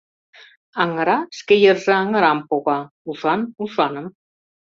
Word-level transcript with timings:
Аҥыра 0.81 1.17
шке 1.37 1.55
йырже 1.63 1.93
аҥырам 2.01 2.39
пога, 2.49 2.79
ушан— 3.09 3.41
ушаным». 3.63 4.07